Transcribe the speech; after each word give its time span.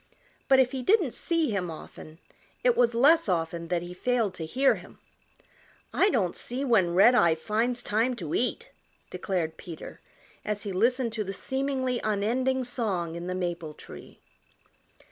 But 0.47 0.57
if 0.59 0.71
he 0.71 0.81
didn't 0.81 1.13
see 1.13 1.51
him 1.51 1.69
often 1.69 2.17
it 2.63 2.75
was 2.75 2.95
less 2.95 3.29
often 3.29 3.67
that 3.67 3.83
he 3.83 3.93
failed 3.93 4.33
to 4.33 4.47
hear 4.47 4.73
him. 4.73 4.97
"I 5.93 6.09
don't 6.09 6.35
see 6.35 6.65
when 6.65 6.95
Redeye 6.95 7.35
finds 7.35 7.83
time 7.83 8.15
to 8.15 8.33
eat," 8.33 8.71
declared 9.11 9.57
Peter 9.57 10.01
as 10.43 10.63
he 10.63 10.71
listened 10.71 11.13
to 11.13 11.23
the 11.23 11.33
seemingly 11.33 11.99
unending 12.03 12.63
song 12.63 13.13
in 13.13 13.27
the 13.27 13.35
maple 13.35 13.75
tree. 13.75 14.17